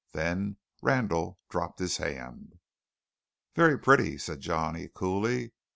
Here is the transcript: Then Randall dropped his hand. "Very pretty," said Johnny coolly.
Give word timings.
Then 0.13 0.57
Randall 0.81 1.37
dropped 1.47 1.77
his 1.77 1.97
hand. 1.97 2.57
"Very 3.55 3.77
pretty," 3.77 4.17
said 4.17 4.39
Johnny 4.39 4.89
coolly. 4.91 5.53